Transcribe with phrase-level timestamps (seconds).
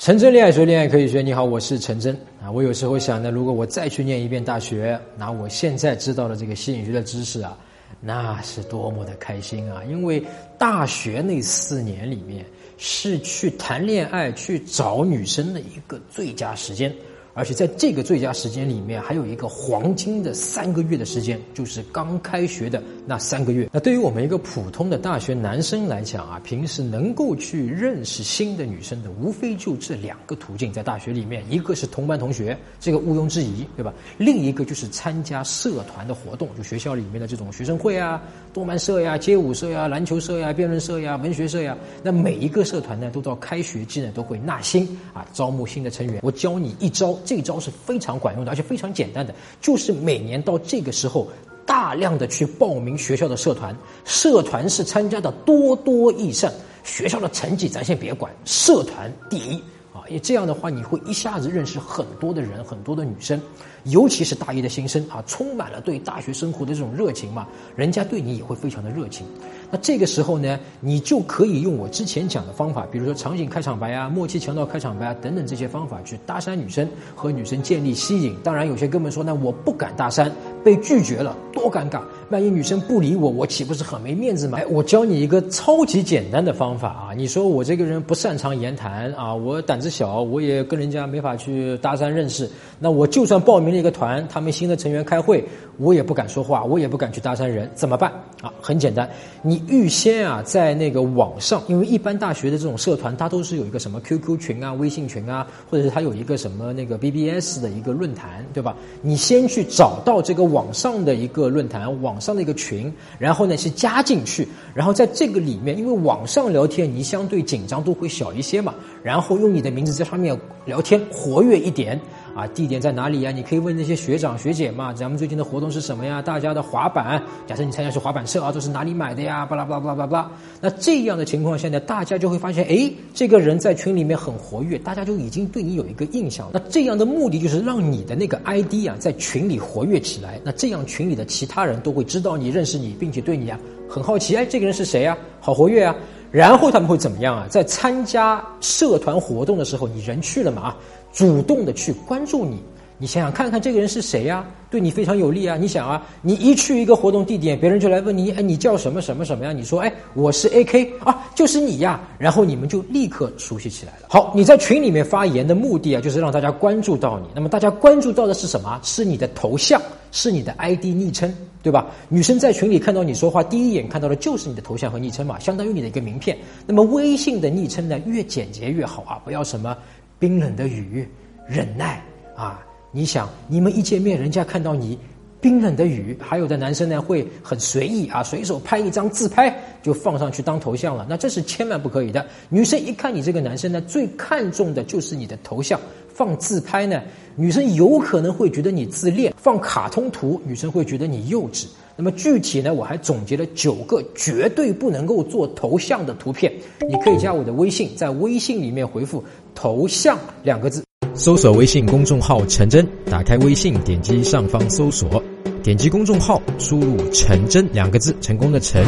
[0.00, 1.20] 陈真恋爱学，恋爱可以学。
[1.20, 2.50] 你好，我是陈真啊。
[2.50, 7.54] 我有时候想呢，如果我再去念一遍大学，拿我现在知道的这个心理学的知识啊，
[8.00, 9.82] 那是多么的开心啊！
[9.90, 10.24] 因为
[10.56, 12.42] 大学那四年里面
[12.78, 16.90] 是去谈恋爱、去找女生的一个最佳时间。
[17.32, 23.68] 而且在这个最佳时间里面，还有一个黄金的三个月的时间，就是刚开学的那三个月。
[23.72, 33.94] 那对于我们一个普通的大学男生来讲啊，平时能够去认识新的女生的，无非就这两个途径，在大学里面，一个是同班同学，这个毋庸置疑，对吧？
[34.18, 38.20] 另一个就是参加社团的活动，就学校里面的这种学生会啊、
[38.52, 41.78] 动漫社呀、街舞社呀、篮球社呀、辩论社呀、文学社呀。
[42.02, 46.18] 那每一个社团呢，都到开学季呢，都会纳新啊，招募新的成员。
[46.24, 47.16] 我教你一招。
[47.24, 51.28] 这招是非常管用的，而且非常简单的，就是每年到这个时候，
[51.64, 56.52] 大量的去报名学校的社团，社团是参加的多多益善，
[56.84, 59.62] 学校的成绩咱先别管，社团第一。
[60.08, 63.40] 也这样的话，你会一下子认识很多的人，很多的女生，
[63.84, 69.24] 尤其是大一的新生啊，充满了对大学生活的这种热情嘛，人家对你也会非常的热情。
[69.70, 78.34] 那这个时候呢，你就可以用我之前讲的方法，比如说场景开场白啊、默契强调开场白啊等等这些方法去搭讪女生，和女生建立吸引。
[78.42, 80.30] 当然，有些哥们说，那我不敢搭讪，
[80.64, 82.00] 被拒绝了，多尴尬。
[82.30, 84.58] 万一女生不理我，我岂不是很没面子吗？
[84.58, 87.14] 哎，我教你一个超级简单的方法啊！
[87.16, 92.48] 你说我这个人不擅长言谈啊，我胆子小，我也跟人家没法去搭讪认识。
[92.78, 95.44] 那我就算报名了一个团，他们新的成员开会，
[95.76, 98.52] 我也不敢说话，我也不敢去搭讪人，怎么办啊？
[98.62, 99.10] 很简单，
[99.42, 108.76] 你预先啊，在那个网上，因为一般大学的这种社团，它都是有一个什么 QQ 群啊、微信群啊，或者是它有一个什么那个 BBS 的一个论坛，对吧？
[109.02, 112.20] 你先去找到这个网上的一个论坛网。
[112.20, 121.98] 上的一个群，然后呢是加进去，然后在这个里面，因为网上聊天你相对紧张度会小一些嘛，然后用你的名字在上面聊天，活跃一点。
[122.34, 123.30] 啊，地点在哪里呀？
[123.30, 124.92] 你可以问那些学长学姐嘛。
[124.92, 126.22] 咱们最近的活动是什么呀？
[126.22, 129.44] 大家的滑板，假设你参加是滑板社啊，都是哪里买的呀？
[129.44, 130.30] 巴拉巴拉巴拉巴拉。
[130.60, 136.48] 那这样的情况下呢，大家就会发现，哎，这个人在群里面很活跃，大家就已经对你有一个印象。
[136.52, 140.40] 那这样的目的就是让你的那个 ID 啊，在群里活跃起来。
[140.44, 143.58] 那这样群里的其他人都会知道你认识你，并且对你啊
[143.88, 144.36] 很好奇。
[144.36, 145.16] 哎，这个人是谁呀？
[145.40, 145.96] 好活跃啊！
[146.30, 147.46] 然后他们会怎么样啊？
[147.48, 150.76] 在参加社团活动的时候，你人去了嘛啊？
[151.12, 152.62] 主动的去关注你，
[152.98, 154.44] 你想想看看这个人是谁呀？
[154.70, 155.56] 对你非常有利啊！
[155.56, 159.52] 你想啊，你一去一个活动地点，别人就来问你，哎，你叫什么什么什么呀？
[159.52, 162.00] 你说，哎，我是 A K 啊，就是你呀。
[162.16, 164.06] 然后你们就立刻熟悉起来了。
[164.08, 167.26] 好，你在群里面发言的目的啊，就是让大家关注到你。
[167.34, 168.78] 那么大家关注到的是什么？
[168.84, 171.32] 是你的头像，是你的 I D 昵称，
[171.62, 171.86] 对吧？
[172.08, 176.36] 女生在群里看到你说话，第一眼看到的就是你的头像和昵称嘛，相当于你的一个名片。
[176.66, 179.76] 那么微信的昵称呢，越简洁越好啊，不要什么。
[180.18, 181.08] 冰冷的雨，
[181.48, 182.02] 忍耐
[182.36, 182.62] 啊！
[182.92, 184.98] 你想，你们一见面，人家看到你
[185.40, 192.24] 冰冷的雨，还有的男生呢会很随意啊，随手拍一张自拍就放上去当头像了，那这是千万不可以的。
[192.48, 195.80] 女生一看你这个男生呢，最看重的就是你的头像。
[196.12, 197.00] 放自拍呢，
[197.34, 201.64] 女生有可能会觉得你自恋；放卡通图，女生会觉得你幼稚。
[201.96, 206.52] 那么具体呢，我还总结了九个绝对不能够做头像的图片，
[206.86, 209.24] 你可以加我的微信，在微信里面回复
[209.54, 210.84] “头像”两个字，
[211.14, 215.22] 搜索微信公众号“陈真”，打开微信，点击上方搜索，
[215.62, 218.84] 点击公众号，输入“陈真”两个字，成功的“陈”。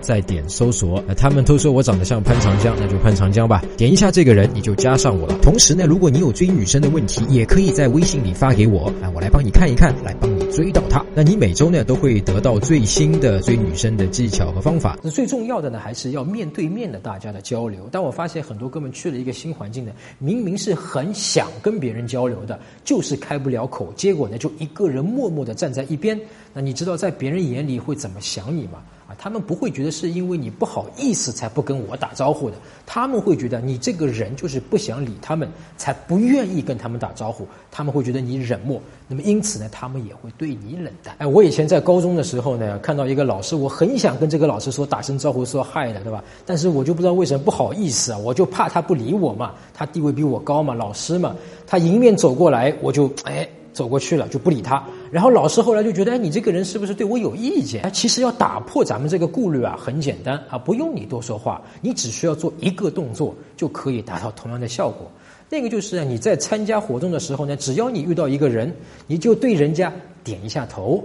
[0.00, 3.60] 再点搜索，那他们都说我长得像潘长江，那就潘长江吧。
[3.76, 5.36] 点一下这个人，你就加上我了。
[5.42, 11.04] 同时呢，如果你有追女生的问题，也可以在微信里发给我，啊，我来帮你看一看，来帮追到她。
[11.14, 14.98] 那你每周呢都会得到最新的追女生的技巧和方法。
[15.02, 17.88] 那最重要的呢，还是要面对面的大家的交流。
[17.90, 26.18] 但我发现很多哥们去了一个新环境呢，明明是很想跟别人交流的，就是开不了口，结果呢就一个人默默的站在一边。
[26.52, 28.82] 那你知道在别人眼里会怎么想你吗？
[29.18, 37.46] 他们不会觉得是因为你不好意思才不跟我打招呼的，他们会觉得你这个人就是不想理他们，才不愿意跟他们打招呼。
[37.70, 41.14] 他们会觉得你冷漠，那么因此呢，他们也会对你冷淡。
[41.18, 46.22] 哎，我以前在高中的时候呢，看到一个老师，我很想跟这个老师说打声招呼，说嗨的，对吧？
[46.46, 51.34] 但是我就不知道为什么不好意思啊，我就怕他不理我嘛，他地位比我高嘛，老师嘛，
[51.66, 53.46] 他迎面走过来，我就哎。
[53.76, 57.82] 走过去了就不理他，然后老师后来就觉得，哎，你这个人是不是对我有意见？
[57.82, 65.06] 哎，其实要打破咱们这个顾虑啊，很简单啊，不用你多说话，你只需要做一个动作就可以达到同样的效果。
[65.50, 68.74] 那个就是你在参加活动的时候呢，只要你遇到一个人，
[69.06, 69.92] 你就对人家
[70.24, 71.04] 点一下头，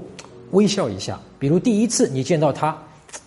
[0.51, 1.19] 微笑一下。
[1.37, 2.77] 比如第一次你见到他，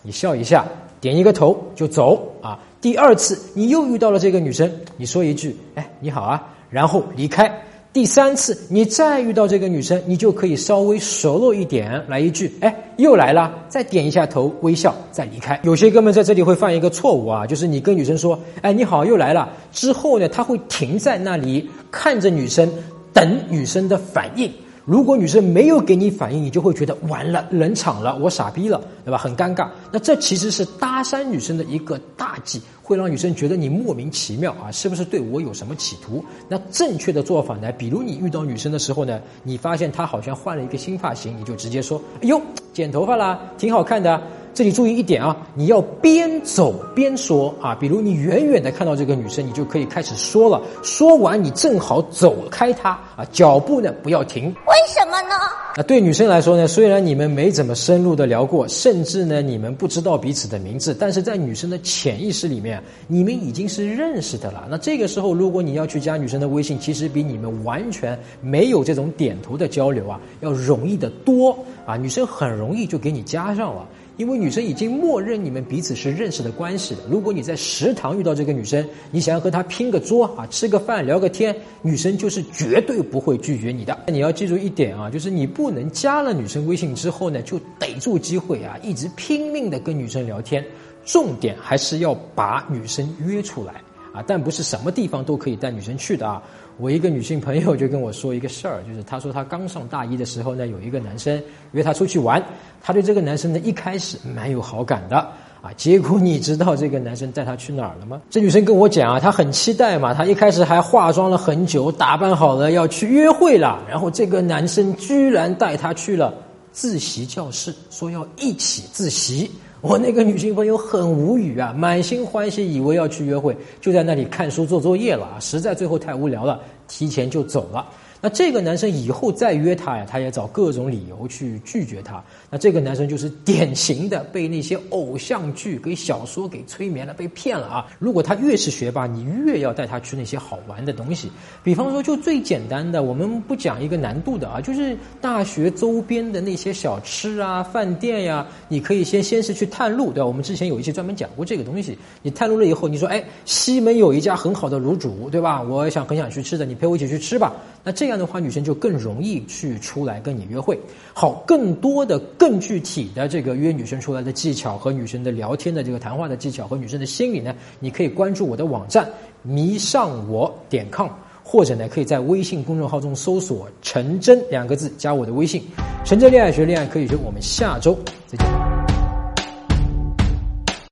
[0.00, 0.64] 你笑一下。
[1.02, 2.58] 点一个头就走啊。
[2.81, 7.52] 第二次你又遇到了这个女生，你说一句“哎，你好啊”，然后离开。
[7.94, 15.61] 第三次你再遇到这个女生，你就可以稍微熟络一点，来一句“哎，又来了”，再点一下头，微笑，再离开。
[15.62, 22.69] 有些哥们在这里会犯一个错误啊，就是你跟女生说“哎，你好，又来了”，之后呢，他会停在那里看着女生，
[23.12, 24.52] 等女生的反应。
[24.84, 29.16] 如果女生没有给你反应，你就会觉得完了，冷场了，我傻逼了，对吧？
[29.16, 29.69] 很尴尬。
[29.90, 36.22] 那这其实是搭讪女生的一个大忌，会让女生觉得你莫名其妙啊，是不是对我有什么企图？
[36.48, 37.72] 那正确的做法呢？
[37.72, 42.38] 比如你遇到女生的时候呢，你发现她好像换了一个新发型，你就直接说：“哎呦，
[42.75, 44.20] 剪头发啦，挺好看的。”
[44.55, 47.75] 这里注意一点啊，你要边走边说啊。
[47.75, 50.62] 比如你远远的看到这个女生，你就可以开始说了。
[50.81, 54.45] 说完，你正好走开她啊，脚步呢不要停。
[54.45, 55.35] 为什么呢？
[55.77, 64.69] 那对女生来说呢，虽然你们没怎么深入的聊过，甚至呢你们不知道彼此的名字，但是在女生的潜意识里面，你们已经是认识的了。
[64.71, 71.97] 那这个时候，如果你要去加女生的微信，其实比你们完全没有这种点头的交流啊，要容易的多啊。
[71.97, 73.85] 女生很容易就给你加上了。
[74.16, 77.00] 因为女生已经默认你们彼此是认识的关系了。
[77.11, 83.99] 如果你在食堂遇到这个女生，你想要和她拼个桌啊，吃个饭聊个天，女生就是绝对不会拒绝你的。
[84.06, 90.64] 你要记住一点啊，就是你不能加了女生微信之后呢，就逮住机会啊，一直拼命的跟女生聊天。
[91.05, 93.75] 重点还是要把女生约出来
[94.12, 96.43] 啊，但不是什么地方都可以带女生去的啊。
[96.79, 101.41] 我一个女性朋友就跟我说一个事儿， 就是她说她刚上大一的时候呢，有一个男生
[101.73, 102.43] 约她出去玩，
[102.82, 105.17] 她对这个男生呢一开始蛮有好感的
[105.62, 108.21] 啊，结果你知道这个男生带她去哪儿了吗？
[108.29, 116.35] 这女生跟我讲啊，她很期待嘛，她一开始还化妆了很久，打扮好了要去约会了，然后这个男生居然带她去了
[116.73, 119.50] 自习教室，说要一起自习。
[119.84, 126.58] 我那个女性朋友很无语啊，满心欢喜，以为要去约会，就在那里看书做作业了啊，实在最后太无聊了，
[126.88, 127.86] 提前就走了。
[128.25, 132.25] 那这个男生以后再约她呀，他也找各种理由去拒绝她。
[132.49, 137.87] 那这个男生就是典型的被那些偶像剧、给小说给催眠了，被骗了啊！
[137.99, 141.31] 如果他越是学霸，你越要带他去那些好玩的东西。
[141.62, 150.27] 比方说，就最简单的，我们不讲一个难度的啊，就是大学周边的那些小吃啊、饭店呀，你可以先先是去探路，对吧？
[150.27, 151.99] 我们之前有一期专门讲过这个东西。
[152.23, 155.61] 你探路了以后，你说，哎，西门有一家很好的卤煮，对吧？
[155.61, 157.53] 我想很想去吃的，你陪我一起去吃吧。
[157.87, 160.78] 那这样这样的话，女生就更容易去出来跟你约会。
[161.12, 169.11] 好，更多的、更具体的这个约女生出来的技巧和女生的聊天的这个谈话的技巧和女生的心理呢，你可以关注我的网站
[169.43, 171.08] 迷上我点 com，
[171.43, 175.60] 或者呢，可以在微信公众号中搜索“陈真”两个字，加我的微信。
[176.05, 177.17] 陈真恋爱学，恋爱可以学。
[177.17, 178.74] 我们下周再见。